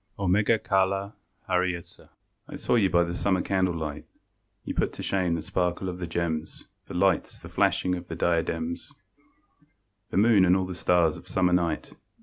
Ω 0.17 0.25
Κάλα, 0.61 1.13
ὧ 1.15 1.45
χαρίεσσα 1.45 2.09
I 2.49 2.55
saw 2.55 2.73
you 2.73 2.89
by 2.89 3.03
the 3.03 3.13
Summer 3.13 3.43
candlelight: 3.43 4.03
You 4.65 4.73
put 4.73 4.93
to 4.93 5.03
shame 5.03 5.35
the 5.35 5.43
sparkle 5.43 5.89
of 5.89 5.99
the 5.99 6.07
gems, 6.07 6.63
The 6.87 6.95
lights, 6.95 7.37
the 7.37 7.47
flashing 7.49 7.93
of 7.93 8.07
the 8.07 8.15
diadems, 8.15 8.93
The 10.09 10.17
moon 10.17 10.43
and 10.43 10.57
all 10.57 10.65
the 10.65 10.73
stars 10.73 11.17
of 11.17 11.27
Summer 11.27 11.53
night. 11.53 11.91